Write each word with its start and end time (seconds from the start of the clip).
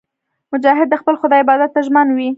مجاهد 0.53 0.87
د 0.89 0.95
خپل 1.01 1.13
خدای 1.21 1.39
عبادت 1.43 1.69
ته 1.75 1.79
ژمن 1.87 2.07
وي. 2.15 2.29